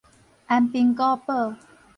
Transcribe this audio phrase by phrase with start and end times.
[0.47, 1.55] 安平古堡